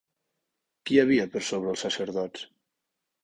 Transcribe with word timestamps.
Qui 0.89 0.95
hi 0.95 1.01
havia 1.01 1.27
per 1.35 1.43
sobre 1.49 1.71
els 1.73 1.85
sacerdots? 1.87 2.47